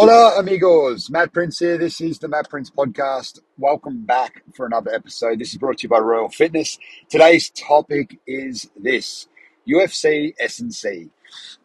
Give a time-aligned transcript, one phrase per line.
[0.00, 1.10] Hola, amigos.
[1.10, 1.76] Matt Prince here.
[1.76, 3.40] This is the Matt Prince podcast.
[3.58, 5.40] Welcome back for another episode.
[5.40, 6.78] This is brought to you by Royal Fitness.
[7.08, 9.26] Today's topic is this
[9.66, 11.08] UFC S&C.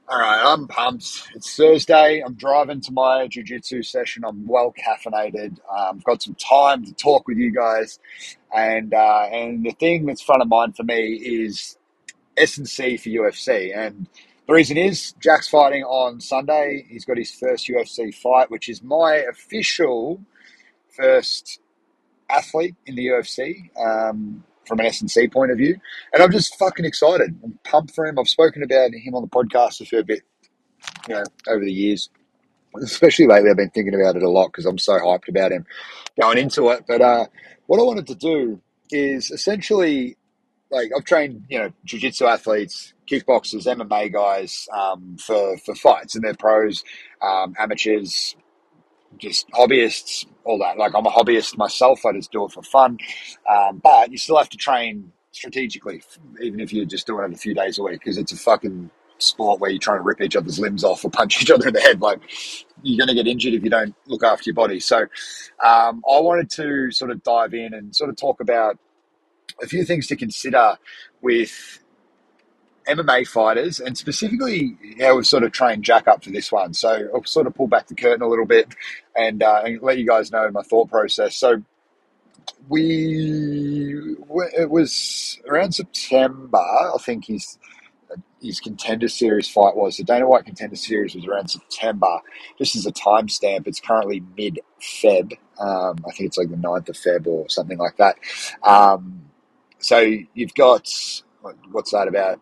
[0.10, 1.30] All right, I'm pumped.
[1.36, 2.24] It's Thursday.
[2.26, 4.24] I'm driving to my jiu-jitsu session.
[4.26, 5.60] I'm well caffeinated.
[5.72, 8.00] Um, I've got some time to talk with you guys,
[8.52, 11.78] and uh, and the thing that's front of mind for me is
[12.36, 13.78] S&C for UFC.
[13.78, 14.08] And
[14.48, 16.86] the reason is Jack's fighting on Sunday.
[16.90, 20.22] He's got his first UFC fight, which is my official
[20.96, 21.60] first
[22.30, 25.78] athlete in the UFC um, from an S&C point of view.
[26.14, 27.40] And I'm just fucking excited.
[27.44, 28.20] I'm pumped for him.
[28.20, 30.22] I've spoken about him on the podcast a fair bit,
[31.08, 32.10] you know, over the years.
[32.82, 35.66] Especially lately, I've been thinking about it a lot because I'm so hyped about him
[36.20, 36.86] going into it.
[36.88, 37.28] But uh,
[37.68, 40.18] what I wanted to do is essentially
[40.74, 46.24] like I've trained, you know, jiu-jitsu athletes, kickboxers, MMA guys um, for for fights, and
[46.24, 46.84] they're pros,
[47.22, 48.36] um, amateurs,
[49.18, 50.78] just hobbyists, all that.
[50.78, 52.06] Like I'm a hobbyist myself.
[52.06, 52.98] I just do it for fun,
[53.50, 56.02] um, but you still have to train strategically,
[56.42, 58.90] even if you're just doing it a few days a week, because it's a fucking
[59.20, 61.74] sport where you're trying to rip each other's limbs off or punch each other in
[61.74, 62.02] the head.
[62.02, 62.20] Like
[62.82, 64.80] you're going to get injured if you don't look after your body.
[64.80, 65.02] So
[65.64, 68.78] um, I wanted to sort of dive in and sort of talk about
[69.62, 70.78] a few things to consider
[71.22, 71.80] with
[72.88, 76.74] MMA fighters, and specifically how we've sort of trained Jack up for this one.
[76.74, 78.76] So I'll sort of pull back the curtain a little bit
[79.16, 81.38] and, uh, and let you guys know my thought process.
[81.38, 81.64] So
[82.68, 84.16] we
[84.58, 86.58] it was around September.
[86.58, 87.58] I think his
[88.42, 92.20] his contender series fight was the Dana White contender series was around September.
[92.58, 95.34] Just as a timestamp, it's currently mid Feb.
[95.60, 98.18] Um, I think it's like the 9th of Feb or something like that.
[98.64, 99.30] Um,
[99.84, 100.00] so
[100.34, 100.90] you've got
[101.72, 102.40] what's that about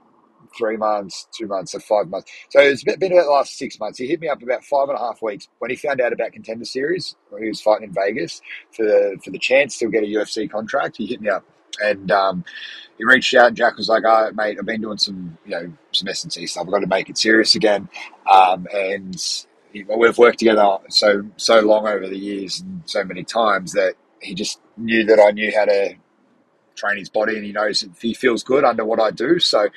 [0.57, 2.31] three months, two months, or five months.
[2.49, 3.97] So it's been about the last six months.
[3.97, 6.33] He hit me up about five and a half weeks when he found out about
[6.33, 7.15] Contender Series.
[7.29, 8.41] When he was fighting in Vegas
[8.75, 10.97] for the for the chance to get a UFC contract.
[10.97, 11.45] He hit me up
[11.81, 12.43] and um,
[12.97, 13.47] he reached out.
[13.47, 16.33] and Jack was like, "Oh, mate, I've been doing some you know some S and
[16.33, 16.65] C stuff.
[16.65, 17.89] I've got to make it serious again."
[18.31, 19.15] Um, and
[19.73, 24.35] we've worked together so so long over the years and so many times that he
[24.35, 25.95] just knew that I knew how to
[26.75, 29.39] train his body and he knows if he feels good under what I do.
[29.39, 29.67] So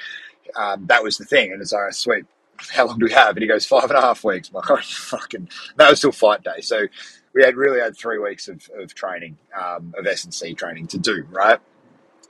[0.56, 1.52] um, that was the thing.
[1.52, 2.24] And it's like, sweet,
[2.72, 3.36] how long do we have?
[3.36, 4.48] And he goes, five and a half weeks.
[4.48, 6.60] I'm like, oh, fucking, that was still fight day.
[6.60, 6.86] So
[7.34, 11.24] we had really had three weeks of, of training, um, of S&C training to do,
[11.30, 11.58] right?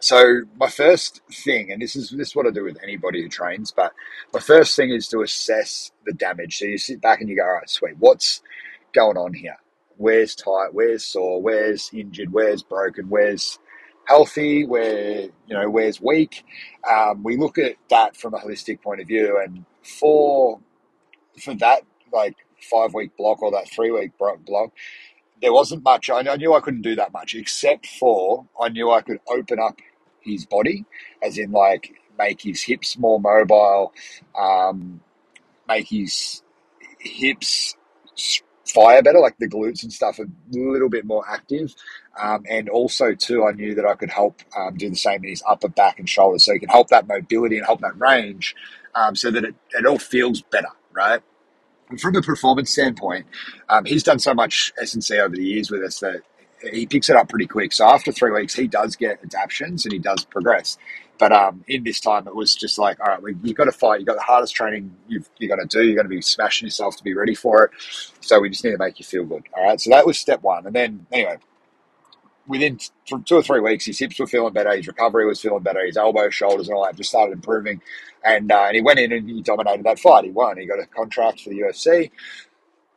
[0.04, 3.28] So my first thing, and this is this is what I do with anybody who
[3.30, 3.94] trains, but
[4.34, 6.58] my first thing is to assess the damage.
[6.58, 8.42] So you sit back and you go, all right, sweet, what's
[8.92, 9.56] going on here?
[9.96, 10.68] Where's tight?
[10.72, 11.40] Where's sore?
[11.40, 12.34] Where's injured?
[12.34, 13.08] Where's broken?
[13.08, 13.58] Where's
[14.06, 16.44] healthy, where you know where's weak.
[16.88, 20.60] Um, we look at that from a holistic point of view, and for
[21.42, 21.82] for that
[22.12, 24.70] like five week block or that three week block,
[25.40, 26.10] there wasn't much.
[26.10, 29.78] I, knew I couldn't do that much, except for I knew I could open up
[30.20, 30.84] his body,
[31.22, 33.92] as in like make his hips more mobile,
[34.38, 35.00] um,
[35.68, 36.42] make his
[36.98, 37.74] hips
[38.66, 41.74] fire better, like the glutes and stuff, a little bit more active.
[42.20, 45.30] Um, and also, too, I knew that I could help um, do the same in
[45.30, 46.44] his upper back and shoulders.
[46.44, 48.54] So he can help that mobility and help that range
[48.94, 51.20] um, so that it, it all feels better, right?
[51.90, 53.26] And from a performance standpoint,
[53.68, 56.22] um, he's done so much S&C over the years with us that
[56.72, 57.72] he picks it up pretty quick.
[57.72, 60.78] So after three weeks, he does get adaptations and he does progress.
[61.18, 63.72] But um, in this time, it was just like, all right, well, you've got to
[63.72, 64.00] fight.
[64.00, 65.84] You've got the hardest training you've, you've got to do.
[65.84, 67.70] You're going to be smashing yourself to be ready for it.
[68.20, 69.44] So we just need to make you feel good.
[69.56, 69.80] All right.
[69.80, 70.66] So that was step one.
[70.66, 71.36] And then, anyway,
[72.46, 72.78] within
[73.24, 75.96] two or three weeks, his hips were feeling better, his recovery was feeling better, his
[75.96, 77.80] elbows, shoulders, and all that just started improving.
[78.24, 80.24] And, uh, and he went in and he dominated that fight.
[80.24, 80.58] He won.
[80.58, 82.10] He got a contract for the UFC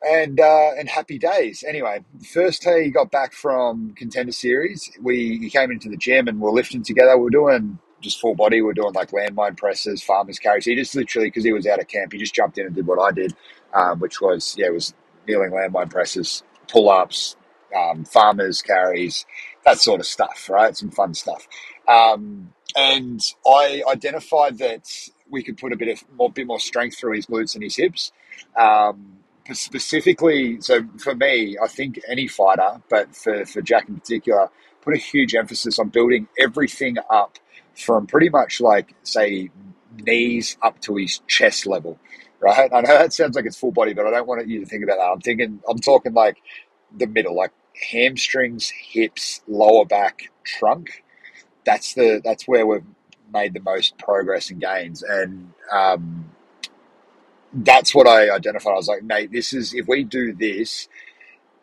[0.05, 1.63] and uh, and happy days.
[1.67, 2.03] Anyway,
[2.33, 6.41] first day he got back from contender series, we he came into the gym and
[6.41, 7.17] we are lifting together.
[7.17, 8.61] We are doing just full body.
[8.61, 10.65] We are doing like landmine presses, farmers carries.
[10.65, 12.87] He just literally because he was out of camp, he just jumped in and did
[12.87, 13.35] what I did,
[13.75, 14.95] um, which was yeah, it was
[15.27, 17.36] kneeling landmine presses, pull ups,
[17.75, 19.25] um, farmers carries,
[19.65, 20.49] that sort of stuff.
[20.49, 21.47] Right, some fun stuff.
[21.87, 24.89] Um, and I identified that
[25.29, 27.75] we could put a bit of more, bit more strength through his glutes and his
[27.75, 28.11] hips.
[28.57, 29.17] Um,
[29.53, 34.49] specifically, so for me, I think any fighter, but for, for Jack in particular,
[34.81, 37.39] put a huge emphasis on building everything up
[37.75, 39.49] from pretty much like, say,
[40.05, 41.99] knees up to his chest level,
[42.39, 42.71] right?
[42.73, 44.83] I know that sounds like it's full body, but I don't want you to think
[44.83, 45.05] about that.
[45.05, 46.37] I'm thinking, I'm talking like
[46.95, 47.51] the middle, like
[47.91, 51.03] hamstrings, hips, lower back, trunk.
[51.65, 52.83] That's the that's where we've
[53.33, 55.03] made the most progress and gains.
[55.03, 56.29] And um,
[57.53, 58.73] that's what I identified.
[58.73, 60.87] I was like, mate, this is if we do this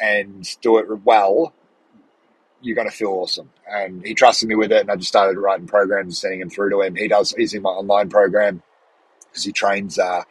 [0.00, 1.52] and do it well,
[2.60, 3.50] you're going to feel awesome.
[3.68, 6.50] And he trusted me with it, and I just started writing programs and sending them
[6.50, 6.96] through to him.
[6.96, 7.32] He does.
[7.32, 8.62] He's in my online program
[9.34, 10.22] because he trains uh,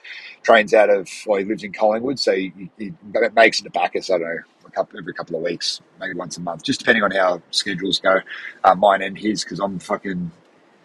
[0.43, 2.93] trains out of well, he lives in Collingwood, so he, he
[3.35, 4.09] makes it to Bacchus.
[4.09, 4.39] I don't know.
[4.65, 7.99] A couple, every couple of weeks, maybe once a month, just depending on how schedules
[7.99, 8.21] go.
[8.63, 10.31] Uh, mine and his, because I'm fucking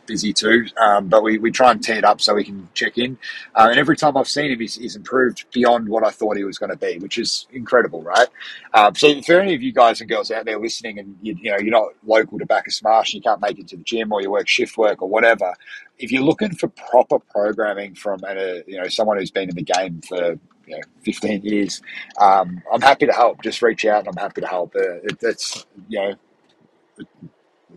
[0.08, 0.66] busy too.
[0.76, 3.16] Um, but we, we try and tee it up so we can check in.
[3.54, 6.44] Uh, and every time I've seen him, he's, he's improved beyond what I thought he
[6.44, 8.28] was going to be, which is incredible, right?
[8.74, 11.50] Um, so for any of you guys and girls out there listening, and you, you
[11.52, 14.12] know you're not local to Bacchus Marsh, and you can't make it to the gym,
[14.12, 15.54] or you work shift work or whatever.
[15.98, 19.62] If you're looking for proper programming from a, you know someone who's been in the
[19.62, 20.38] game for
[20.68, 21.82] you know, 15 years.
[22.20, 23.42] Um, I'm happy to help.
[23.42, 24.74] Just reach out and I'm happy to help.
[24.76, 26.14] Uh, it, it's, you know,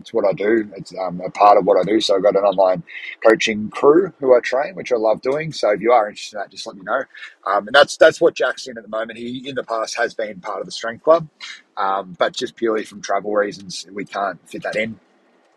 [0.02, 0.70] it's what I do.
[0.76, 2.00] It's um, a part of what I do.
[2.00, 2.82] So I've got an online
[3.26, 5.52] coaching crew who I train, which I love doing.
[5.52, 7.02] So if you are interested in that, just let me know.
[7.46, 9.18] Um, and that's that's what Jack's in at the moment.
[9.18, 11.28] He in the past has been part of the strength club,
[11.76, 14.98] um, but just purely from travel reasons, we can't fit that in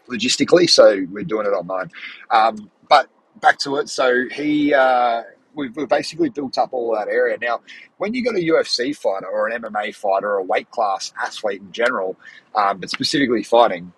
[0.07, 0.69] logistically.
[0.69, 1.91] So we're doing it online.
[2.29, 3.09] Um, but
[3.41, 3.89] back to it.
[3.89, 4.73] So he.
[4.73, 5.23] Uh,
[5.57, 7.37] We've, basically built up all that area.
[7.41, 7.61] Now,
[7.97, 11.61] when you got a UFC fighter or an MMA fighter or a weight class athlete
[11.61, 12.17] in general,
[12.55, 13.93] um, but specifically fighting,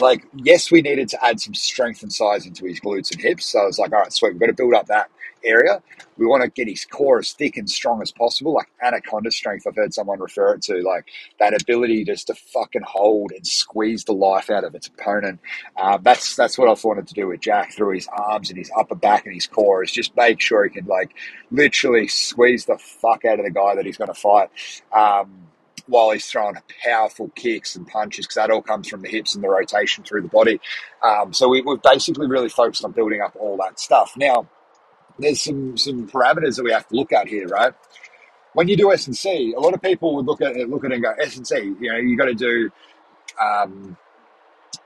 [0.00, 3.46] like, yes, we needed to add some strength and size into his glutes and hips.
[3.46, 5.10] So I was like, all right, sweet, we've got to build up that
[5.44, 5.82] area.
[6.18, 9.66] We want to get his core as thick and strong as possible, like anaconda strength.
[9.66, 11.06] I've heard someone refer it to, like
[11.38, 15.40] that ability just to fucking hold and squeeze the life out of its opponent.
[15.76, 18.70] Um, that's that's what I've wanted to do with Jack through his arms and his
[18.76, 21.12] upper back and his core is just make sure he can like
[21.50, 24.50] literally squeeze the fuck out of the guy that he's going to fight.
[24.92, 25.46] Um,
[25.90, 29.42] while he's throwing powerful kicks and punches because that all comes from the hips and
[29.42, 30.60] the rotation through the body.
[31.02, 34.12] Um, so we, we've basically really focused on building up all that stuff.
[34.16, 34.48] Now,
[35.18, 37.74] there's some some parameters that we have to look at here, right?
[38.54, 40.84] When you do S and C, a lot of people would look at it, look
[40.84, 41.56] at it and go S and C.
[41.80, 42.70] You know, you got to do.
[43.40, 43.96] Um,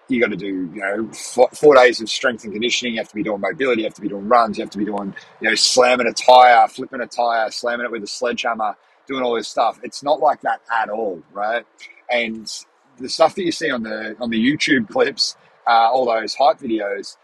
[0.09, 2.95] you got to do, you know, four, four, days of strength and conditioning.
[2.95, 3.83] You have to be doing mobility.
[3.83, 4.59] You have to be doing runs.
[4.59, 7.91] You have to be doing, you know, slamming a tire, flipping a tire, slamming it
[7.91, 9.81] with a sledgehammer doing all this stuff.
[9.83, 11.65] It's not like that at all, right?
[12.11, 12.51] And
[12.99, 15.37] the stuff that you see on the on the YouTube clips,
[15.67, 17.17] uh, all those hype videos,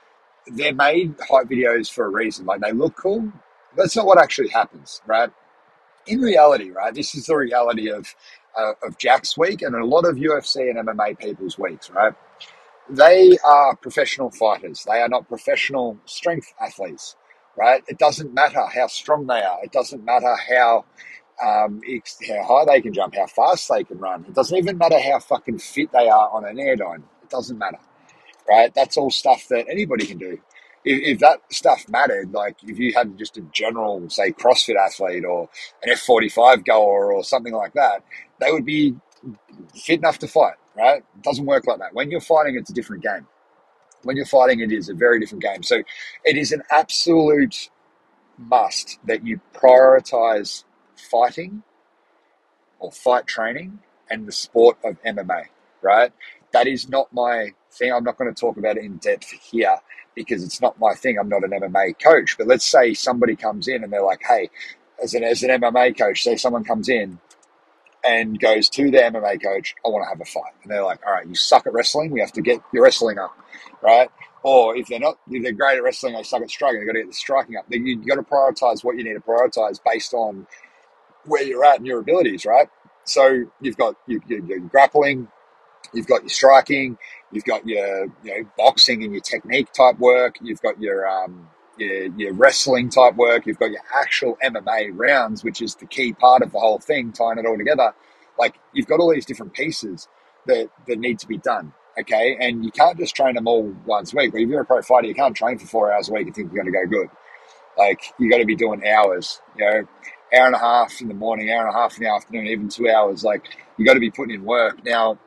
[0.47, 2.47] they're made hype videos for a reason.
[2.47, 3.33] Like they look cool.
[3.75, 5.31] But that's not what actually happens, right?
[6.07, 8.15] In reality, right, this is the reality of
[8.59, 12.15] uh, of Jack's week and a lot of UFC and MMA people's weeks, right?
[12.89, 14.85] They are professional fighters.
[14.89, 17.15] They are not professional strength athletes,
[17.57, 17.85] right?
[17.87, 19.59] It doesn't matter how strong they are.
[19.63, 20.85] It doesn't matter how
[21.43, 21.83] um,
[22.29, 24.25] how high they can jump, how fast they can run.
[24.27, 27.03] It doesn't even matter how fucking fit they are on an airdyne.
[27.23, 27.79] It doesn't matter,
[28.49, 28.73] right?
[28.75, 30.39] That's all stuff that anybody can do.
[30.85, 35.25] If, if that stuff mattered, like if you had just a general, say, CrossFit athlete
[35.25, 35.49] or
[35.85, 38.03] an F45 goer or something like that,
[38.41, 38.97] they would be
[39.75, 40.99] fit enough to fight, right?
[40.99, 41.95] It doesn't work like that.
[41.95, 43.27] When you're fighting, it's a different game.
[44.03, 45.63] When you're fighting, it is a very different game.
[45.63, 45.83] So
[46.25, 47.71] it is an absolute
[48.39, 50.65] must that you prioritize
[51.01, 51.63] fighting
[52.79, 53.81] or fight training
[54.11, 55.45] and the sport of MMA,
[55.83, 56.13] right?
[56.53, 57.93] That is not my thing.
[57.93, 59.77] I'm not going to talk about it in depth here
[60.15, 61.19] because it's not my thing.
[61.19, 62.37] I'm not an MMA coach.
[62.37, 64.51] But let's say somebody comes in and they're like, hey,
[65.03, 67.19] as an, as an MMA coach, say someone comes in
[68.05, 70.53] and goes to the MMA coach, I want to have a fight.
[70.63, 72.11] And they're like, all right, you suck at wrestling.
[72.11, 73.37] We have to get your wrestling up,
[73.83, 74.11] right?
[74.43, 76.81] Or if they're not, if they're great at wrestling, they suck at striking.
[76.81, 77.67] They've got to get the striking up.
[77.69, 80.47] Then you've got to prioritize what you need to prioritize based on
[81.25, 82.69] where you're at and your abilities, right?
[83.05, 85.29] So you've got your, your, your grappling,
[85.93, 86.99] you've got your striking,
[87.33, 91.49] you've got your you know boxing and your technique type work, you've got your um,
[91.79, 96.13] your, your wrestling type work, you've got your actual MMA rounds, which is the key
[96.13, 97.93] part of the whole thing, tying it all together.
[98.39, 100.09] Like you've got all these different pieces
[100.47, 101.73] that that need to be done.
[101.99, 104.33] Okay, and you can't just train them all once a week.
[104.33, 106.35] But if you're a pro fighter, you can't train for four hours a week and
[106.35, 107.11] think you're going to go good.
[107.77, 109.41] Like you got to be doing hours.
[109.59, 109.89] You know,
[110.35, 112.69] hour and a half in the morning, hour and a half in the afternoon, even
[112.69, 113.25] two hours.
[113.25, 113.45] Like
[113.77, 114.85] you got to be putting in work.
[114.85, 115.19] Now,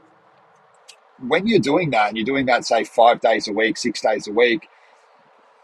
[1.19, 4.27] when you're doing that, and you're doing that, say five days a week, six days
[4.27, 4.67] a week,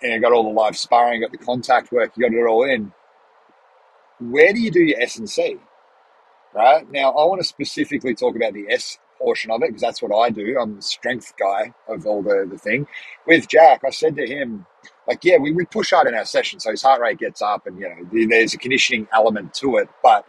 [0.01, 2.63] and you got all the live sparring, got the contact work, you got it all
[2.63, 2.93] in.
[4.19, 5.58] Where do you do your S and C?
[6.53, 10.01] Right now, I want to specifically talk about the S portion of it because that's
[10.01, 10.57] what I do.
[10.59, 12.88] I'm the strength guy of all the, the thing.
[13.27, 14.65] With Jack, I said to him,
[15.07, 17.67] like, yeah, we, we push hard in our session, so his heart rate gets up,
[17.67, 19.89] and you know, there's a conditioning element to it.
[20.03, 20.25] But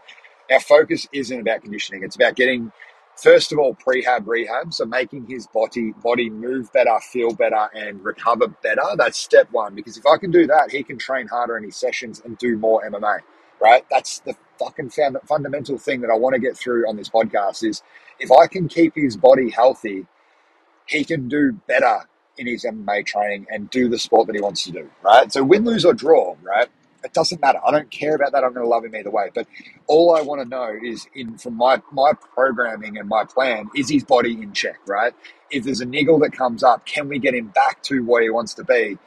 [0.50, 2.73] our focus isn't about conditioning; it's about getting
[3.16, 8.04] first of all, prehab rehab, so making his body body move better, feel better, and
[8.04, 8.82] recover better.
[8.97, 9.75] That's step one.
[9.75, 12.56] Because if I can do that, he can train harder in his sessions and do
[12.56, 13.20] more MMA.
[13.61, 13.85] Right?
[13.90, 14.90] That's the fucking
[15.26, 17.62] fundamental thing that I want to get through on this podcast.
[17.62, 17.83] Is
[18.19, 20.07] if I can keep his body healthy,
[20.87, 22.00] he can do better
[22.38, 24.90] in his MMA training and do the sport that he wants to do.
[25.02, 25.31] Right?
[25.33, 26.37] So win, lose, or draw.
[26.43, 26.69] Right?
[27.05, 27.59] it doesn't matter.
[27.67, 28.45] I don't care about that.
[28.45, 29.31] I'm going to love him either way.
[29.35, 29.47] But
[29.87, 33.88] all I want to know is, in from my my programming and my plan, is
[33.88, 35.14] his body in check, right?
[35.50, 38.31] If there's a niggle that comes up, can we get him back to where he
[38.31, 38.99] wants to be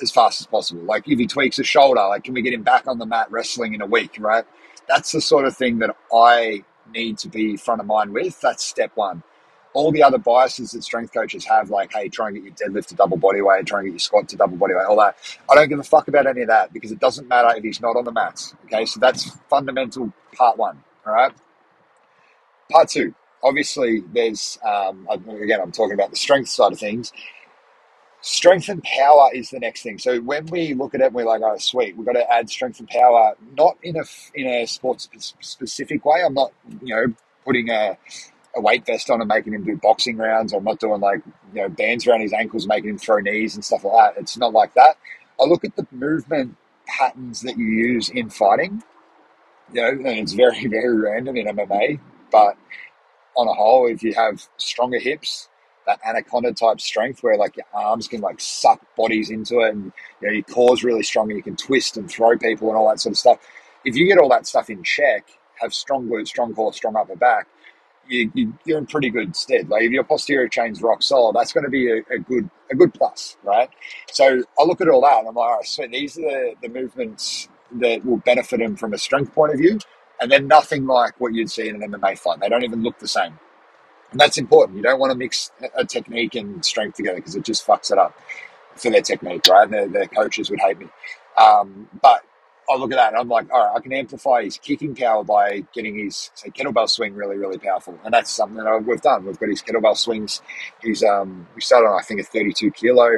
[0.00, 0.82] as fast as possible?
[0.82, 3.30] Like if he tweaks a shoulder, like can we get him back on the mat
[3.30, 4.44] wrestling in a week, right?
[4.88, 8.40] That's the sort of thing that I need to be front of mind with.
[8.40, 9.22] That's step one
[9.74, 12.86] all the other biases that strength coaches have, like, hey, try and get your deadlift
[12.88, 15.16] to double body weight, try and get your squat to double body weight, all that.
[15.50, 17.80] I don't give a fuck about any of that because it doesn't matter if he's
[17.80, 18.54] not on the mats.
[18.66, 20.82] Okay, so that's fundamental part one.
[21.06, 21.32] All right.
[22.70, 27.12] Part two, obviously, there's, um, again, I'm talking about the strength side of things.
[28.22, 29.98] Strength and power is the next thing.
[29.98, 32.78] So when we look at it, we're like, oh, sweet, we've got to add strength
[32.78, 35.08] and power, not in a in a sports
[35.40, 36.22] specific way.
[36.24, 36.52] I'm not,
[36.82, 37.14] you know,
[37.44, 37.98] putting a
[38.54, 40.52] a weight vest on and making him do boxing rounds.
[40.52, 41.22] I'm not doing like,
[41.54, 44.20] you know, bands around his ankles, making him throw knees and stuff like that.
[44.20, 44.96] It's not like that.
[45.40, 48.82] I look at the movement patterns that you use in fighting,
[49.72, 51.98] you know, and it's very, very random in MMA,
[52.30, 52.56] but
[53.36, 55.48] on a whole, if you have stronger hips,
[55.86, 59.92] that anaconda type strength where like your arms can like suck bodies into it and
[60.20, 62.88] you know your core's really strong and you can twist and throw people and all
[62.88, 63.38] that sort of stuff.
[63.84, 65.26] If you get all that stuff in check,
[65.60, 67.48] have strong glutes, strong core, strong upper back,
[68.08, 69.68] you, are in pretty good stead.
[69.68, 72.74] Like if your posterior chain's rock solid, that's going to be a, a, good a
[72.74, 73.68] good plus, right?
[74.10, 76.54] So I look at all that and I'm like, all right, so these are the,
[76.62, 77.48] the movements
[77.80, 79.78] that will benefit him from a strength point of view,
[80.20, 82.40] and then nothing like what you'd see in an MMA fight.
[82.40, 83.38] They don't even look the same.
[84.12, 84.76] And that's important.
[84.76, 87.98] You don't want to mix a technique and strength together because it just fucks it
[87.98, 88.14] up
[88.76, 89.68] for their technique, right?
[89.68, 90.88] Their, their coaches would hate me.
[91.36, 92.22] Um, but
[92.70, 95.24] I look at that and I'm like, all right, I can amplify his kicking power
[95.24, 99.24] by getting his say kettlebell swing really, really powerful, and that's something that we've done.
[99.24, 100.40] We've got his kettlebell swings.
[100.80, 103.08] He's um, we started on I think a 32 kilo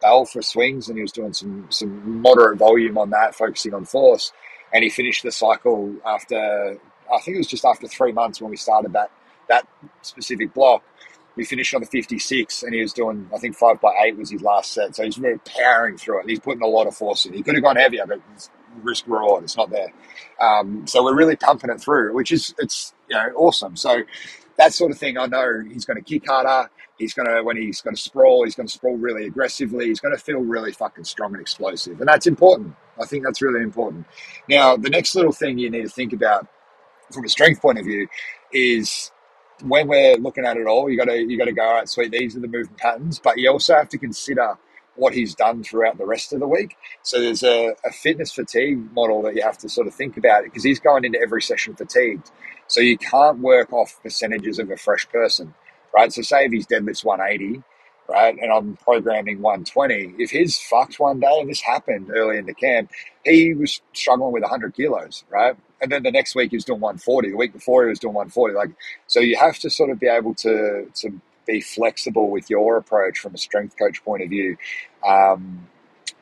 [0.00, 3.84] bell for swings, and he was doing some some moderate volume on that, focusing on
[3.84, 4.32] force,
[4.72, 6.78] and he finished the cycle after
[7.12, 9.10] I think it was just after three months when we started that
[9.48, 9.66] that
[10.02, 10.82] specific block
[11.38, 14.30] we finished on the 56 and he was doing, I think, five by eight was
[14.30, 14.96] his last set.
[14.96, 16.28] So he's really powering through it.
[16.28, 17.32] He's putting a lot of force in.
[17.32, 18.20] He could have gone heavier, but
[18.82, 19.92] risk reward, it's not there.
[20.40, 23.76] Um, so we're really pumping it through, which is, it's, you know, awesome.
[23.76, 24.02] So
[24.56, 26.68] that sort of thing, I know he's going to kick harder.
[26.98, 29.86] He's going to, when he's going to sprawl, he's going to sprawl really aggressively.
[29.86, 32.00] He's going to feel really fucking strong and explosive.
[32.00, 32.74] And that's important.
[33.00, 34.06] I think that's really important.
[34.48, 36.48] Now, the next little thing you need to think about
[37.12, 38.08] from a strength point of view
[38.52, 39.12] is
[39.62, 41.62] when we're looking at it all, you got to you got to go.
[41.64, 42.12] All right, sweet.
[42.12, 44.56] These are the movement patterns, but you also have to consider
[44.96, 46.76] what he's done throughout the rest of the week.
[47.02, 50.44] So there's a, a fitness fatigue model that you have to sort of think about
[50.44, 52.30] because he's going into every session fatigued.
[52.66, 55.54] So you can't work off percentages of a fresh person,
[55.94, 56.12] right?
[56.12, 57.62] So say if he's deadlifts 180,
[58.08, 60.14] right, and I'm programming 120.
[60.18, 62.90] If his fucked one day, and this happened early in the camp,
[63.24, 65.56] he was struggling with 100 kilos, right?
[65.80, 67.30] And then the next week he was doing 140.
[67.30, 68.54] The week before he was doing 140.
[68.54, 68.70] Like,
[69.06, 73.18] so you have to sort of be able to to be flexible with your approach
[73.18, 74.56] from a strength coach point of view,
[75.06, 75.66] um,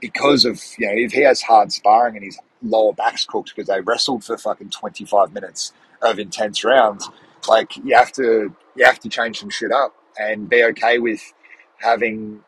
[0.01, 3.69] because of you know if he has hard sparring and his lower back's cooked because
[3.69, 5.73] they wrestled for fucking 25 minutes
[6.03, 7.09] of intense rounds,
[7.49, 11.33] like you have to you have to change some shit up and be okay with
[11.79, 12.41] having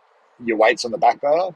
[0.44, 1.50] your weights on the back burner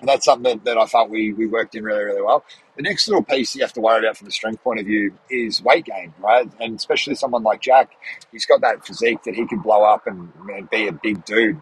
[0.00, 2.44] and that's something that, that I felt we, we worked in really, really well.
[2.76, 5.14] The next little piece you have to worry about from a strength point of view
[5.30, 6.50] is weight gain, right?
[6.60, 7.92] And especially someone like Jack,
[8.32, 11.60] he's got that physique that he could blow up and, and be a big dude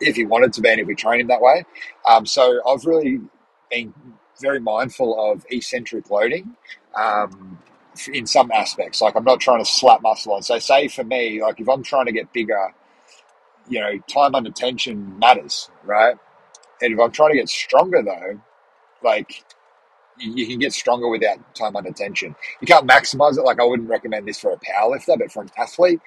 [0.00, 1.64] if he wanted to be and if we train him that way.
[2.08, 3.20] Um, so I've really
[3.70, 3.94] been
[4.40, 6.56] very mindful of eccentric loading
[6.96, 7.58] um,
[8.12, 9.00] in some aspects.
[9.02, 10.42] Like I'm not trying to slap muscle on.
[10.42, 12.74] So say for me, like if I'm trying to get bigger,
[13.68, 16.16] you know, time under tension matters, right?
[16.82, 18.40] And if I'm trying to get stronger though,
[19.02, 19.44] like
[20.18, 22.34] you, can get stronger without time under tension.
[22.60, 23.42] You can't maximize it.
[23.42, 26.00] Like I wouldn't recommend this for a powerlifter, but for an athlete,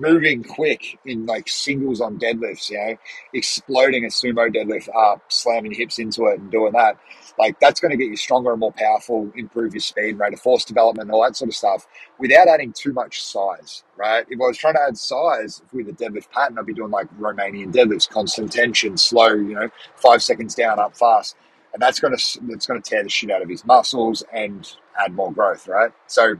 [0.00, 2.96] moving quick in like singles on deadlifts, you know,
[3.34, 6.98] exploding a sumo deadlift up, slamming hips into it and doing that,
[7.38, 10.40] like that's going to get you stronger and more powerful, improve your speed, rate of
[10.40, 11.86] force development, all that sort of stuff
[12.18, 14.26] without adding too much size, right?
[14.28, 17.08] If I was trying to add size with a deadlift pattern, I'd be doing like
[17.18, 21.36] Romanian deadlifts, constant tension, slow, you know, five seconds down, up fast.
[21.72, 24.70] And that's going to, that's going to tear the shit out of his muscles and
[24.98, 25.92] add more growth, right?
[26.06, 26.36] So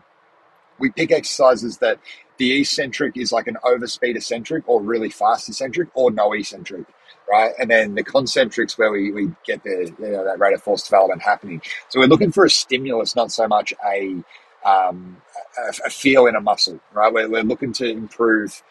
[0.79, 1.99] we pick exercises that
[2.39, 6.85] The eccentric is like an overspeed eccentric or really fast eccentric or no eccentric,
[7.31, 7.53] right?
[7.59, 10.83] And then the concentrics where we, we get the you know that rate of force
[10.83, 11.63] development happening.
[11.89, 14.23] So we're looking for a stimulus, not so much a
[14.65, 15.17] um,
[15.59, 17.13] a, a, feel in a muscle, right?
[17.13, 18.63] We're, we're looking to improve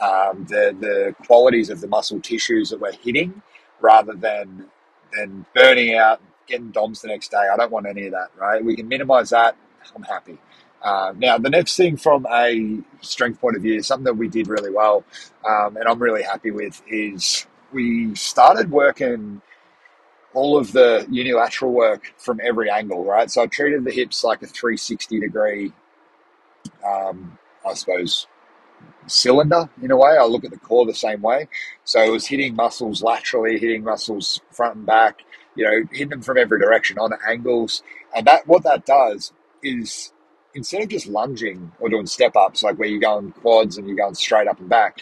[0.00, 3.42] um, the the qualities of the muscle tissues that we're hitting,
[3.80, 4.66] rather than
[5.12, 7.48] than burning out, getting DOMs the next day.
[7.52, 8.64] I don't want any of that, right?
[8.64, 9.56] We can minimize that.
[9.94, 10.38] I'm happy.
[10.82, 14.48] Uh, now, the next thing from a strength point of view, something that we did
[14.48, 15.04] really well,
[15.48, 19.42] um, and I'm really happy with, is we started working
[20.32, 23.30] all of the unilateral work from every angle, right?
[23.30, 25.72] So I treated the hips like a 360 degree,
[26.86, 28.26] um, I suppose,
[29.06, 30.16] cylinder in a way.
[30.16, 31.48] I look at the core the same way.
[31.84, 35.22] So it was hitting muscles laterally, hitting muscles front and back,
[35.56, 37.82] you know, hitting them from every direction on angles.
[38.14, 39.32] And that what that does
[39.62, 40.12] is
[40.54, 43.96] instead of just lunging or doing step ups, like where you're going quads and you're
[43.96, 45.00] going straight up and back,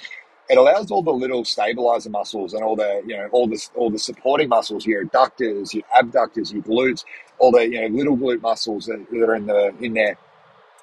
[0.49, 3.90] it allows all the little stabilizer muscles and all the you know all the all
[3.90, 7.05] the supporting muscles, your adductors, your abductors, your glutes,
[7.38, 10.17] all the you know little glute muscles that, that are in the in there.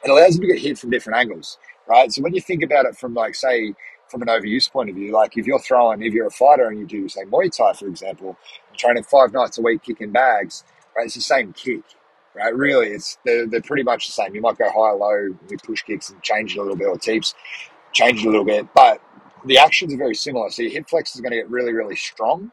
[0.04, 1.58] It allows them to get hit from different angles,
[1.88, 2.12] right?
[2.12, 3.74] So when you think about it from like say
[4.08, 6.80] from an overuse point of view, like if you're throwing, if you're a fighter and
[6.80, 8.38] you do say Muay Thai, for example,
[8.78, 10.64] training five nights a week kicking bags,
[10.96, 11.06] right?
[11.06, 11.82] It's the same kick,
[12.36, 12.56] right?
[12.56, 14.36] Really, it's they're, they're pretty much the same.
[14.36, 16.98] You might go high, low with push kicks and change it a little bit, or
[16.98, 17.34] teeps,
[17.94, 19.02] change it a little bit, but
[19.46, 20.50] the actions are very similar.
[20.50, 22.52] So your hip flex is going to get really, really strong.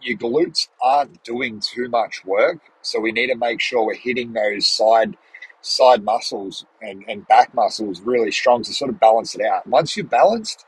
[0.00, 4.32] Your glutes aren't doing too much work, so we need to make sure we're hitting
[4.32, 5.16] those side
[5.62, 9.66] side muscles and, and back muscles really strong to sort of balance it out.
[9.66, 10.64] Once you're balanced,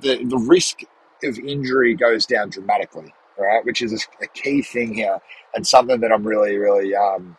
[0.00, 0.82] the, the risk
[1.24, 3.64] of injury goes down dramatically, right?
[3.64, 5.18] Which is a, a key thing here
[5.54, 7.36] and something that I'm really, really um,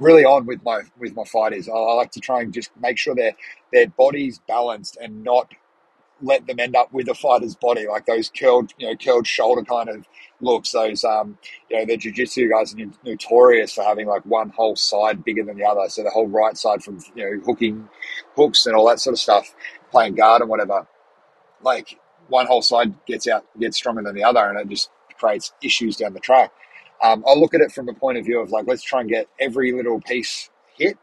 [0.00, 1.68] really on with my with my fighters.
[1.68, 3.32] I, I like to try and just make sure their
[3.72, 5.52] their body's balanced and not
[6.22, 9.62] let them end up with a fighter's body, like those curled, you know, curled shoulder
[9.62, 10.06] kind of
[10.40, 10.70] looks.
[10.72, 15.24] Those, um, you know, the jiu-jitsu guys are notorious for having like one whole side
[15.24, 15.88] bigger than the other.
[15.88, 17.88] So the whole right side from, you know, hooking
[18.36, 19.54] hooks and all that sort of stuff,
[19.90, 20.86] playing guard and whatever.
[21.62, 21.98] Like
[22.28, 25.96] one whole side gets out, gets stronger than the other, and it just creates issues
[25.96, 26.52] down the track.
[27.04, 29.10] Um, I'll look at it from a point of view of like, let's try and
[29.10, 30.98] get every little piece hit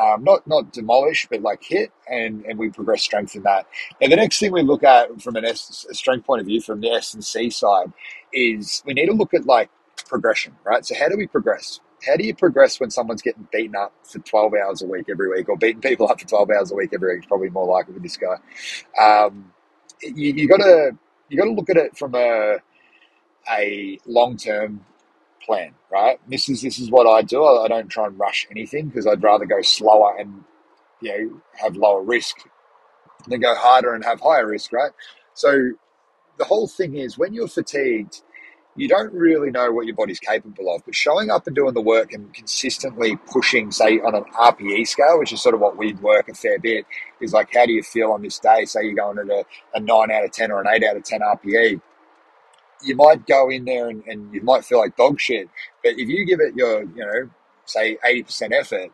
[0.00, 3.66] um, not not demolish, but like hit, and and we progress strength in that.
[4.00, 6.80] And the next thing we look at from an S, strength point of view, from
[6.80, 7.92] the S and C side,
[8.32, 9.70] is we need to look at like
[10.08, 10.84] progression, right?
[10.84, 11.80] So how do we progress?
[12.06, 15.28] How do you progress when someone's getting beaten up for 12 hours a week every
[15.30, 17.28] week, or beating people up for 12 hours a week every week?
[17.28, 18.36] Probably more likely with this guy.
[19.00, 19.52] Um,
[20.02, 20.96] you, you gotta
[21.28, 22.56] you gotta look at it from a
[23.52, 24.84] a long term
[25.42, 26.18] plan, right?
[26.28, 27.44] This is this is what I do.
[27.44, 30.44] I, don't try and rush anything because I'd rather go slower and
[31.00, 32.36] you know have lower risk
[33.28, 34.92] than go harder and have higher risk, right?
[35.34, 35.72] So
[36.38, 38.22] the whole thing is when you're fatigued,
[38.74, 40.82] you don't really know what your body's capable of.
[40.84, 45.18] But showing up and doing the work and consistently pushing, say, on an RPE scale,
[45.18, 46.86] which is sort of what we work a fair bit,
[47.20, 48.64] is like, how do you feel on this day?
[48.64, 51.04] Say you're going at a, a 9 out of 10 or an 8 out of
[51.04, 51.80] 10 RPE
[52.84, 55.48] you might go in there and, and you might feel like dog shit.
[55.82, 57.30] But if you give it your, you know,
[57.64, 58.90] say 80% effort,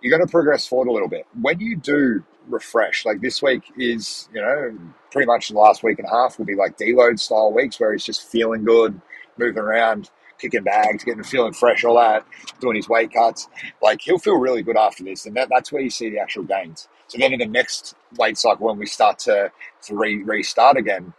[0.00, 1.26] you're going to progress forward a little bit.
[1.40, 4.76] When you do refresh, like this week is, you know,
[5.10, 7.92] pretty much the last week and a half will be like deload style weeks where
[7.92, 9.00] he's just feeling good,
[9.38, 12.26] moving around, kicking bags, getting feeling fresh, all that,
[12.60, 13.48] doing his weight cuts.
[13.80, 15.24] Like he'll feel really good after this.
[15.24, 16.88] And that, that's where you see the actual gains.
[17.06, 21.12] So then in the next weight cycle, when we start to, to re, restart again,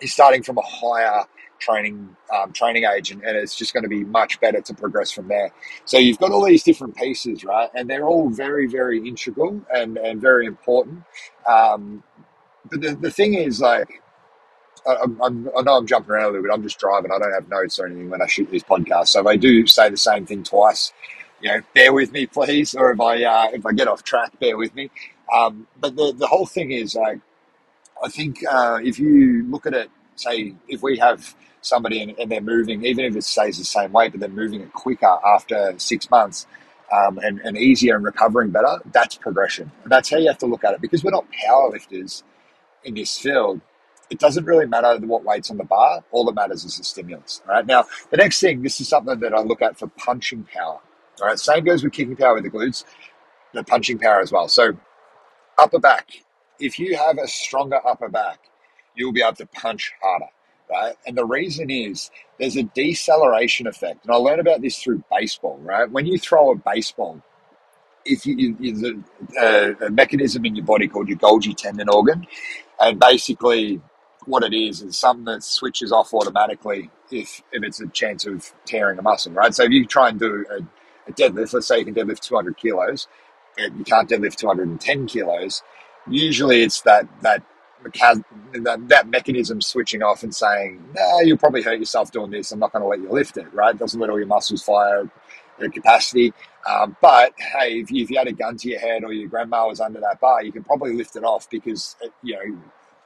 [0.00, 1.24] he's starting from a higher
[1.58, 5.10] training um, training age, and, and, it's just going to be much better to progress
[5.10, 5.50] from there.
[5.86, 7.68] So you've got all these different pieces, right?
[7.74, 11.02] And they're all very, very integral and, and very important.
[11.48, 12.02] Um,
[12.70, 14.02] but the, the thing is, like,
[14.86, 16.52] I, I'm, I know I'm jumping around a little bit.
[16.52, 17.10] I'm just driving.
[17.10, 19.08] I don't have notes or anything when I shoot these podcasts.
[19.08, 20.92] So if I do say the same thing twice,
[21.40, 22.74] you know, bear with me, please.
[22.74, 24.90] Or if I uh, if I get off track, bear with me.
[25.34, 27.20] Um, but the the whole thing is like,
[28.02, 32.30] I think uh, if you look at it, say if we have somebody and, and,
[32.30, 35.74] they're moving, even if it stays the same weight, but they're moving it quicker after
[35.78, 36.46] six months
[36.92, 39.70] um, and, and easier and recovering better, that's progression.
[39.82, 42.22] And that's how you have to look at it because we're not powerlifters
[42.84, 43.60] in this field.
[44.10, 46.02] It doesn't really matter what weight's on the bar.
[46.12, 47.42] All that matters is the stimulus.
[47.46, 47.66] All right.
[47.66, 50.80] Now, the next thing, this is something that I look at for punching power.
[51.20, 51.38] All right.
[51.38, 52.84] Same goes with kicking power with the glutes,
[53.52, 54.48] the punching power as well.
[54.48, 54.78] So,
[55.58, 56.22] upper back.
[56.60, 58.40] If you have a stronger upper back,
[58.94, 60.26] you'll be able to punch harder
[60.70, 60.94] right?
[61.06, 64.04] And the reason is there's a deceleration effect.
[64.04, 65.90] And I learned about this through baseball, right?
[65.90, 67.22] When you throw a baseball,
[68.04, 69.04] if you, you
[69.38, 72.26] a, uh, a mechanism in your body called your Golgi tendon organ,
[72.80, 73.80] and basically
[74.26, 78.52] what it is is something that switches off automatically if if it's a chance of
[78.66, 79.54] tearing a muscle, right?
[79.54, 82.56] So if you try and do a, a deadlift, let's say you can deadlift 200
[82.56, 83.08] kilos,
[83.58, 85.62] you can't deadlift 210 kilos.
[86.10, 87.42] Usually, it's that that
[88.54, 92.52] that, that mechanism switching off and saying, "No, you'll probably hurt yourself doing this.
[92.52, 93.74] I'm not going to let you lift it." Right?
[93.74, 95.08] It doesn't let all your muscles fire
[95.62, 96.32] at capacity.
[96.68, 99.28] Um, but hey, if you, if you had a gun to your head or your
[99.28, 102.58] grandma was under that bar, you can probably lift it off because it, you know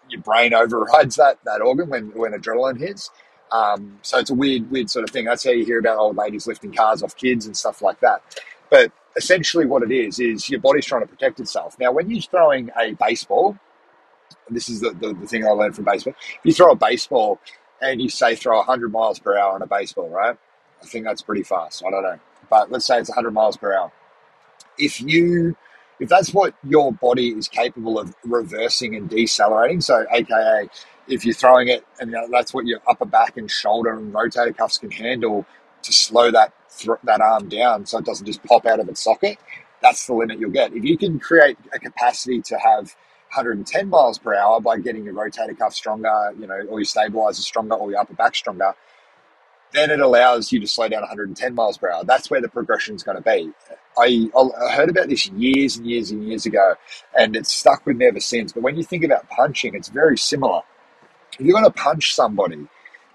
[0.08, 3.10] your brain overrides that that organ when when adrenaline hits.
[3.50, 5.26] Um, so it's a weird weird sort of thing.
[5.26, 8.22] That's how you hear about old ladies lifting cars off kids and stuff like that.
[8.70, 11.76] But essentially, what it is is your body's trying to protect itself.
[11.78, 13.58] Now, when you're throwing a baseball,
[14.50, 16.14] this is the, the, the thing I learned from baseball.
[16.18, 17.38] If you throw a baseball
[17.80, 20.36] and you say throw 100 miles per hour on a baseball, right?
[20.82, 21.82] I think that's pretty fast.
[21.86, 22.18] I don't know.
[22.50, 23.92] But let's say it's 100 miles per hour.
[24.78, 25.56] If you
[26.00, 30.68] if that's what your body is capable of reversing and decelerating, so aka
[31.06, 34.78] if you're throwing it and that's what your upper back and shoulder and rotator cuffs
[34.78, 35.46] can handle
[35.82, 39.02] to slow that th- that arm down so it doesn't just pop out of its
[39.02, 39.38] socket,
[39.82, 40.74] that's the limit you'll get.
[40.74, 42.94] If you can create a capacity to have
[43.34, 47.42] 110 miles per hour by getting your rotator cuff stronger, you know, or your stabilizer
[47.42, 48.74] stronger, or your upper back stronger,
[49.72, 52.04] then it allows you to slow down 110 miles per hour.
[52.04, 53.52] That's where the progression is going to be.
[53.98, 56.74] I, I heard about this years and years and years ago,
[57.18, 58.52] and it's stuck with me ever since.
[58.52, 60.62] But when you think about punching, it's very similar.
[61.38, 62.68] If you're going to punch somebody,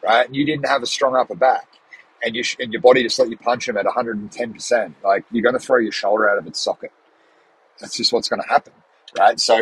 [0.04, 1.68] right, and you didn't have a strong upper back,
[2.24, 5.54] and, you and your body just let you punch them at 110%, like you're going
[5.54, 6.92] to throw your shoulder out of its socket.
[7.80, 8.74] That's just what's going to happen,
[9.18, 9.40] right?
[9.40, 9.56] So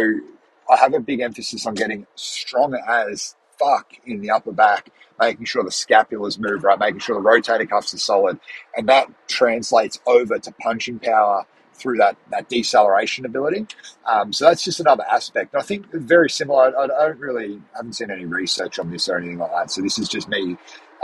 [0.70, 4.90] I have a big emphasis on getting strong as fuck in the upper back,
[5.20, 8.40] making sure the scapula's move right, making sure the rotator cuffs are solid.
[8.76, 13.68] And that translates over to punching power through that, that deceleration ability.
[14.06, 15.56] Um, so that's just another aspect.
[15.56, 16.78] I think very similar.
[16.78, 19.72] I, I, don't really, I haven't seen any research on this or anything like that.
[19.72, 20.58] So this is just me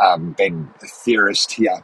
[0.03, 1.83] um, being a theorist here.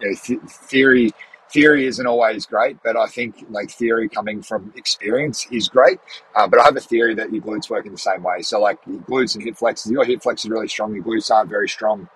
[0.00, 1.12] You know, th- theory
[1.54, 6.00] theory isn't always great, but I think like theory coming from experience is great.
[6.34, 8.42] Uh, but I have a theory that your glutes work in the same way.
[8.42, 11.30] So like your glutes and hip flexors, your hip flexors are really strong, your glutes
[11.30, 12.08] aren't very strong.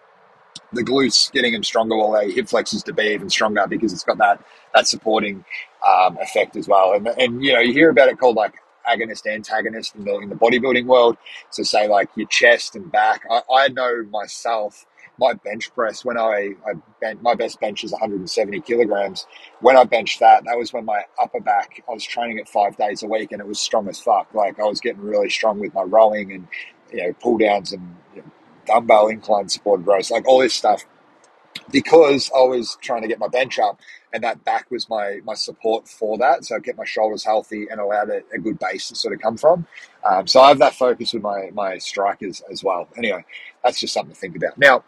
[0.72, 4.04] The glutes getting them stronger while they hip flexors to be even stronger because it's
[4.04, 4.42] got that
[4.74, 5.44] that supporting
[5.86, 6.92] um, effect as well.
[6.94, 8.54] And and you know you hear about it called like
[8.86, 11.16] agonist antagonist in the in the bodybuilding world.
[11.50, 13.22] So say like your chest and back.
[13.30, 14.84] I, I know myself
[15.18, 19.26] my bench press when I, I bent, my best bench is 170 kilograms.
[19.60, 22.76] When I benched that, that was when my upper back, I was training it five
[22.76, 24.32] days a week and it was strong as fuck.
[24.34, 26.48] Like I was getting really strong with my rowing and,
[26.92, 28.30] you know, pull downs and you know,
[28.66, 30.84] dumbbell incline support rows, like all this stuff
[31.70, 33.80] because I was trying to get my bench up
[34.12, 36.44] and that back was my my support for that.
[36.44, 39.20] So I kept my shoulders healthy and allowed a, a good base to sort of
[39.20, 39.66] come from.
[40.08, 42.88] Um, so I have that focus with my my strikers as well.
[42.96, 43.24] Anyway,
[43.64, 44.58] that's just something to think about.
[44.58, 44.84] Now,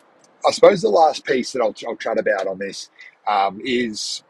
[0.47, 2.91] I suppose the last piece that I'll, I'll chat about on this
[3.29, 4.23] um, is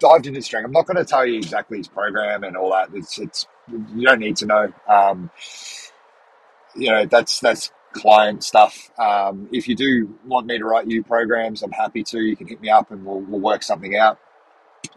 [0.00, 0.66] dived into strength.
[0.66, 2.90] I'm not going to tell you exactly his program and all that.
[2.94, 4.72] It's, it's you don't need to know.
[4.88, 5.30] Um,
[6.76, 8.90] you know that's that's client stuff.
[8.98, 12.20] Um, if you do want me to write you programs, I'm happy to.
[12.20, 14.18] You can hit me up and we'll, we'll work something out.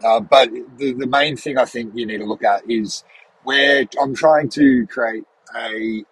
[0.03, 3.03] Uh, but the, the main thing I think you need to look at is
[3.43, 5.25] where I'm trying to create
[5.55, 6.05] a,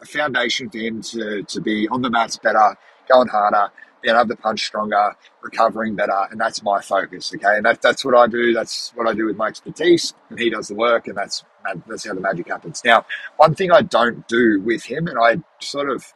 [0.00, 2.76] a foundation for him to, to be on the mats better,
[3.08, 3.70] going harder,
[4.02, 7.32] being able to punch stronger, recovering better, and that's my focus.
[7.34, 8.52] Okay, and that, that's what I do.
[8.52, 11.44] That's what I do with my expertise, and he does the work, and that's
[11.86, 12.82] that's how the magic happens.
[12.84, 16.12] Now, one thing I don't do with him, and I sort of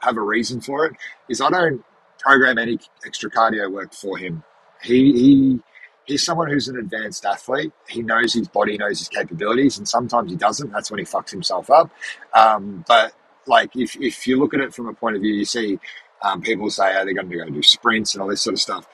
[0.00, 0.94] have a reason for it,
[1.28, 1.84] is I don't
[2.18, 4.44] program any extra cardio work for him.
[4.82, 5.60] He he
[6.04, 7.72] he's someone who's an advanced athlete.
[7.88, 10.72] He knows his body, knows his capabilities, and sometimes he doesn't.
[10.72, 11.90] That's when he fucks himself up.
[12.34, 13.12] Um, but
[13.46, 15.78] like if, if you look at it from a point of view, you see
[16.22, 18.60] um, people say, oh, they're going to go do sprints and all this sort of
[18.60, 18.86] stuff.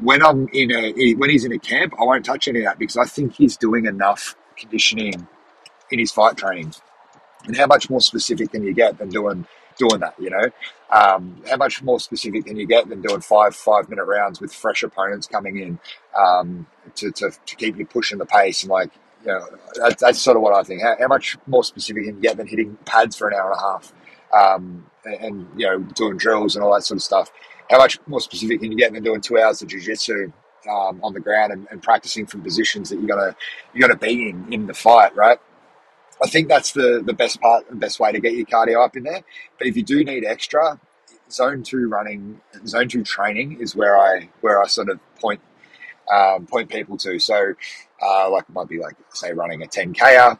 [0.00, 2.78] When I'm in a when he's in a camp, I won't touch any of that
[2.78, 5.26] because I think he's doing enough conditioning
[5.90, 6.74] in his fight training.
[7.44, 9.46] And how much more specific can you get than doing
[9.78, 10.14] doing that?
[10.18, 10.50] You know,
[10.90, 14.52] um, how much more specific can you get than doing five five minute rounds with
[14.52, 15.78] fresh opponents coming in
[16.18, 16.66] um,
[16.96, 18.90] to, to, to keep you pushing the pace and like
[19.24, 20.82] you know, that, that's sort of what I think.
[20.82, 23.58] How, how, much more specific can you get than hitting pads for an hour and
[23.58, 23.92] a half,
[24.32, 27.30] um, and, and, you know, doing drills and all that sort of stuff?
[27.70, 30.32] How much more specific can you get than doing two hours of jujitsu
[30.68, 33.34] um, on the ground and, and, practicing from positions that you're gonna
[33.72, 35.38] you're gonna be in in the fight, right?
[36.22, 38.96] I think that's the the best part, the best way to get your cardio up
[38.96, 39.22] in there.
[39.58, 40.80] But if you do need extra,
[41.30, 45.40] zone two running, zone two training is where I where I sort of point
[46.12, 47.18] um, point people to.
[47.18, 47.54] So
[48.00, 50.38] Uh, like it might be like say running a 10k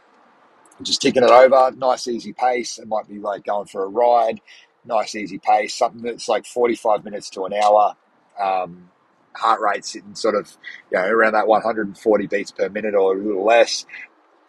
[0.81, 2.77] just ticking it over, nice easy pace.
[2.79, 4.41] It might be like going for a ride,
[4.85, 7.95] nice easy pace, something that's like 45 minutes to an hour.
[8.39, 8.89] Um,
[9.39, 10.57] heart rate sitting sort of,
[10.91, 13.85] you know, around that 140 beats per minute or a little less,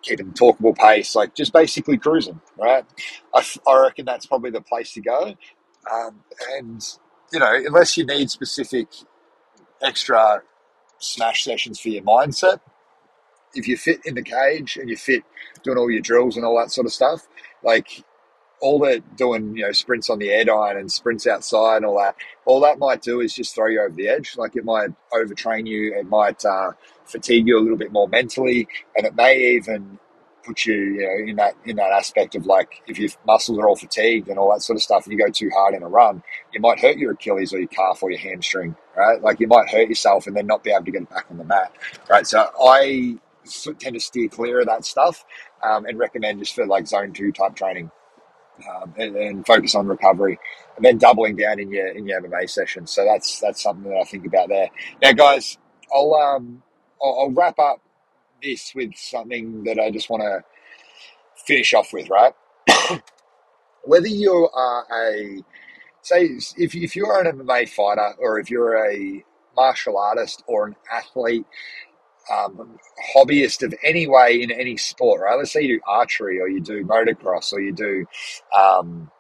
[0.03, 2.85] keeping talkable pace, like just basically cruising, right?
[3.35, 5.35] I, I reckon that's probably the place to go.
[5.91, 6.21] Um,
[6.53, 6.83] and,
[7.33, 8.89] you know, unless you need specific
[9.83, 10.43] extra
[10.99, 12.61] smash sessions for your mindset,
[13.55, 15.23] if you fit in the cage and you fit
[15.63, 17.27] doing all your drills and all that sort of stuff,
[17.65, 18.05] like
[18.61, 22.15] all that doing, you know, sprints on the airdyne and sprints outside and all that,
[22.45, 24.37] all that might do is just throw you over the edge.
[24.37, 26.73] Like it might overtrain you, it might uh,
[27.05, 29.99] fatigue you a little bit more mentally, and it may even
[30.45, 33.69] put you, you know, in that in that aspect of like if your muscles are
[33.69, 35.89] all fatigued and all that sort of stuff, and you go too hard in a
[35.89, 39.21] run, you might hurt your Achilles or your calf or your hamstring, right?
[39.23, 41.45] Like you might hurt yourself and then not be able to get back on the
[41.45, 41.73] mat,
[42.09, 42.27] right?
[42.27, 43.19] So I
[43.79, 45.25] tend to steer clear of that stuff
[45.65, 47.91] um, and recommend just for like zone two type training
[48.69, 50.39] um, and, and, focus on recovery
[50.77, 52.91] and then doubling down in your in your MMA sessions.
[52.91, 54.69] So that's that's something that I think about there.
[55.03, 55.59] Now, guys,
[55.95, 56.63] I'll um
[57.03, 57.81] I'll, I'll wrap up
[58.43, 60.45] this with something that I just want to
[61.47, 62.35] finish off with, right?
[63.85, 65.43] Whether you are a
[66.03, 66.25] say
[66.57, 69.25] if if you're an MMA fighter or if you're a
[69.57, 71.45] martial artist or an athlete
[72.31, 72.79] um,
[73.15, 75.37] hobbyist of any way in any sport, right?
[75.37, 78.07] Let's say you do archery or you do motocross or you do
[78.57, 79.11] um,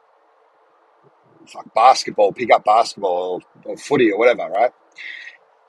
[1.54, 4.72] like basketball, pick up basketball or, or footy or whatever, right?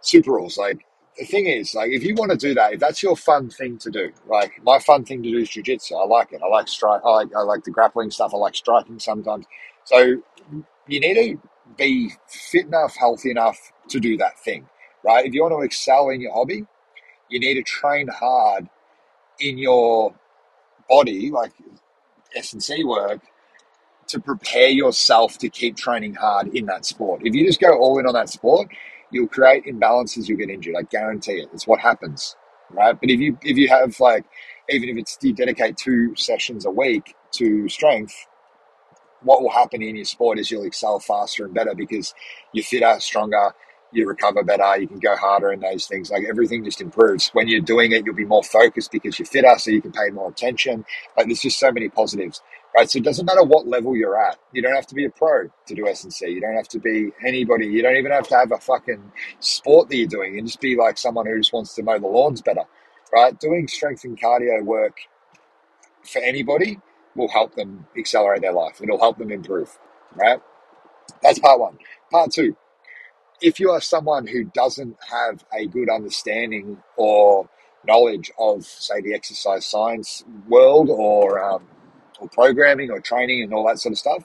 [0.01, 0.58] Super rules.
[0.58, 0.86] Like
[1.17, 3.77] the thing is, like if you want to do that, if that's your fun thing
[3.80, 5.93] to do, like my fun thing to do is jujitsu.
[6.01, 6.41] I like it.
[6.43, 7.01] I like strike.
[7.06, 8.34] I like I like the grappling stuff.
[8.34, 9.45] I like striking sometimes.
[9.86, 10.21] So
[10.88, 11.41] you need to
[11.77, 13.58] be fit enough, healthy enough
[13.89, 14.67] to do that thing,
[15.04, 15.25] right?
[15.25, 16.65] If you want to excel in your hobby,
[17.32, 18.70] you need to train hard
[19.39, 20.13] in your
[20.89, 21.54] body, like
[22.36, 23.22] S and C work,
[24.08, 27.22] to prepare yourself to keep training hard in that sport.
[27.26, 28.70] If you just go all in on that sport,
[29.12, 30.28] you'll create imbalances.
[30.28, 30.76] You'll get injured.
[30.78, 31.50] I guarantee it.
[31.54, 32.36] It's what happens,
[32.72, 33.00] right?
[33.00, 34.26] But if you if you have like
[34.70, 38.15] even if it's you dedicate two sessions a week to strength,
[39.24, 42.13] what will happen in your sport is you'll excel faster and better because
[42.54, 43.54] you're fitter, stronger,
[43.91, 46.12] you recover better, you can go harder in those things.
[46.12, 47.30] Like everything just improves.
[47.30, 50.10] When you're doing it, you'll be more focused because you're fitter, so you can pay
[50.12, 50.86] more attention.
[51.17, 52.41] Like there's just so many positives,
[52.75, 52.89] right?
[52.89, 54.38] So it doesn't matter what level you're at.
[54.54, 56.27] You don't have to be a pro to do S&C.
[56.27, 57.67] You don't have to be anybody.
[57.67, 60.36] You don't even have to have a fucking sport that you're doing.
[60.36, 62.63] You just be like someone who just wants to mow the lawns better,
[63.13, 63.39] right?
[63.39, 64.97] Doing strength and cardio work
[66.04, 66.80] for anybody
[67.15, 68.82] will help them accelerate their life.
[68.82, 69.77] It'll help them improve,
[70.15, 70.39] right?
[71.21, 71.77] That's part one.
[72.12, 72.56] Part two,
[73.41, 77.49] if you are someone who doesn't have a good understanding or
[77.88, 81.63] knowledge of, say, the exercise science world or um,
[82.19, 84.23] or programming or training and all that sort of stuff,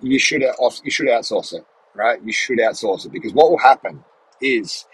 [0.00, 0.42] you should
[0.84, 2.20] you should outsource it, right?
[2.22, 4.04] You should outsource it because what will happen
[4.40, 4.86] is,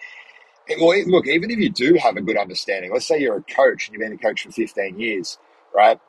[0.80, 3.88] well, look, even if you do have a good understanding, let's say you're a coach
[3.88, 5.38] and you've been a coach for 15 years,
[5.74, 6.00] right?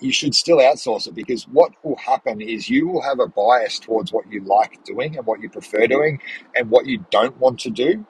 [0.00, 3.78] You should still outsource it because what will happen is you will have a bias
[3.78, 6.20] towards what you like doing and what you prefer doing,
[6.56, 8.06] and what you don't want to do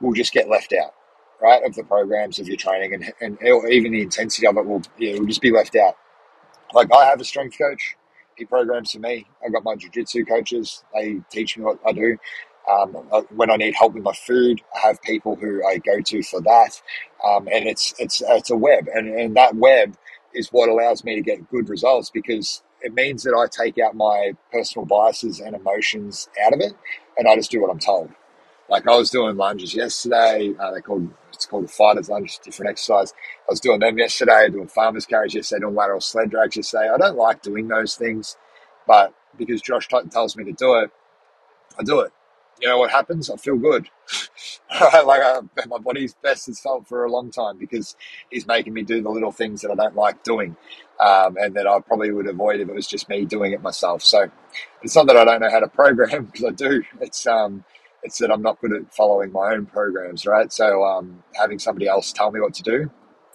[0.00, 0.94] will just get left out,
[1.40, 1.62] right?
[1.64, 3.38] Of the programs of your training and, and
[3.70, 5.96] even the intensity of it will, yeah, will just be left out.
[6.74, 7.96] Like I have a strength coach,
[8.36, 9.26] he programs for me.
[9.44, 12.18] I've got my jiu-jitsu coaches, they teach me what I do.
[12.70, 12.92] Um,
[13.34, 16.42] when I need help with my food, I have people who I go to for
[16.42, 16.82] that,
[17.24, 19.96] um, and it's it's it's a web, and, and that web
[20.34, 23.96] is what allows me to get good results because it means that I take out
[23.96, 26.74] my personal biases and emotions out of it,
[27.16, 28.10] and I just do what I'm told.
[28.68, 30.54] Like I was doing lunges yesterday.
[30.60, 33.14] Uh, they called it's called a fighter's lunge, different exercise.
[33.48, 36.90] I was doing them yesterday, doing farmers carries yesterday, doing lateral sled drags yesterday.
[36.92, 38.36] I don't like doing those things,
[38.86, 40.90] but because Josh tells me to do it,
[41.78, 42.12] I do it.
[42.60, 43.30] You know what happens?
[43.30, 43.88] I feel good.
[44.80, 47.96] like I, my body's best has felt for a long time because
[48.30, 50.56] he's making me do the little things that I don't like doing,
[51.00, 54.02] um, and that I probably would avoid if it was just me doing it myself.
[54.02, 54.30] So
[54.82, 56.82] it's not that I don't know how to program because I do.
[57.00, 57.64] It's um,
[58.02, 60.52] it's that I'm not good at following my own programs, right?
[60.52, 62.90] So um, having somebody else tell me what to do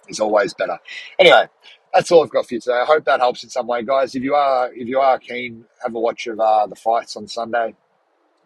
[0.08, 0.80] is always better.
[1.20, 1.48] Anyway,
[1.94, 2.80] that's all I've got for you today.
[2.82, 4.16] I hope that helps in some way, guys.
[4.16, 7.28] If you are if you are keen, have a watch of uh, the fights on
[7.28, 7.76] Sunday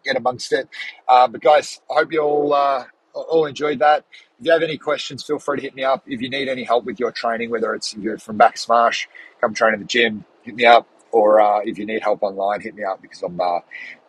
[0.03, 0.67] get amongst it.
[1.07, 4.05] Uh, but guys, I hope you all uh, all enjoyed that.
[4.39, 6.03] If you have any questions, feel free to hit me up.
[6.07, 9.07] If you need any help with your training, whether it's you're from Bacchus Marsh,
[9.41, 10.87] come train in the gym, hit me up.
[11.11, 13.59] Or uh, if you need help online, hit me up because I'm uh,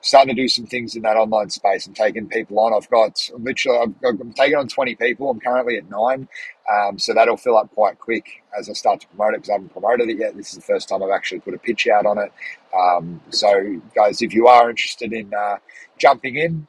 [0.00, 1.86] starting to do some things in that online space.
[1.86, 2.74] I'm taking people on.
[2.74, 5.30] I've got I'm literally I'm, I'm taking on 20 people.
[5.30, 6.28] I'm currently at nine.
[6.70, 9.52] Um, so that'll fill up quite quick as I start to promote it because I
[9.54, 10.36] haven't promoted it yet.
[10.36, 12.32] This is the first time I've actually put a pitch out on it.
[12.76, 15.56] Um, so, guys, if you are interested in uh,
[15.96, 16.66] jumping in,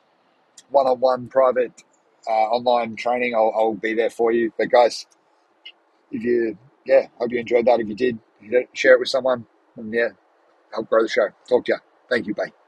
[0.69, 1.83] one on one private
[2.27, 4.53] uh, online training, I'll, I'll be there for you.
[4.57, 5.05] But, guys,
[6.11, 7.79] if you, yeah, hope you enjoyed that.
[7.79, 8.19] If you did,
[8.73, 10.09] share it with someone and, yeah,
[10.71, 11.27] help grow the show.
[11.47, 11.79] Talk to you.
[12.09, 12.33] Thank you.
[12.33, 12.58] Bye.